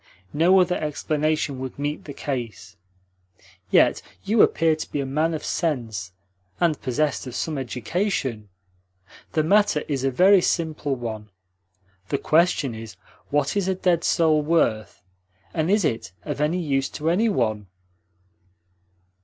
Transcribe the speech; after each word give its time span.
No 0.33 0.59
other 0.59 0.77
explanation 0.77 1.59
would 1.59 1.77
meet 1.77 2.05
the 2.05 2.13
case. 2.15 2.75
Yet 3.69 4.01
you 4.23 4.41
appear 4.41 4.75
to 4.75 4.91
be 4.91 4.99
a 4.99 5.05
man 5.05 5.35
of 5.35 5.45
sense, 5.45 6.11
and 6.59 6.81
possessed 6.81 7.27
of 7.27 7.35
some 7.35 7.55
education. 7.55 8.49
The 9.33 9.43
matter 9.43 9.83
is 9.87 10.03
a 10.03 10.09
very 10.09 10.41
simple 10.41 10.95
one. 10.95 11.29
The 12.09 12.17
question 12.17 12.73
is: 12.73 12.95
what 13.29 13.55
is 13.55 13.67
a 13.67 13.75
dead 13.75 14.03
soul 14.03 14.41
worth, 14.41 15.03
and 15.53 15.69
is 15.69 15.85
it 15.85 16.13
of 16.23 16.41
any 16.41 16.57
use 16.59 16.89
to 16.93 17.11
any 17.11 17.29
one?" 17.29 17.67